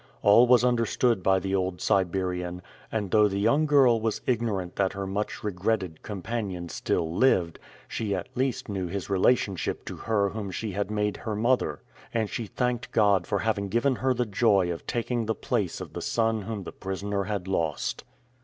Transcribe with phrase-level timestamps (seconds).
[0.23, 4.93] All was understood by the old Siberian, and though the young girl was ignorant that
[4.93, 10.49] her much regretted companion still lived, she at least knew his relationship to her whom
[10.49, 11.83] she had made her mother;
[12.15, 15.93] and she thanked God for having given her the joy of taking the place of
[15.93, 18.03] the son whom the prisoner had lost.